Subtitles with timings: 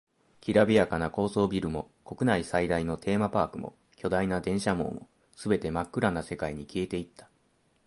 [0.39, 7.29] きらびやかな高層ビルも、国内最大のテーマパークも、巨大な電車網も、全て真っ暗な世界に消えていった。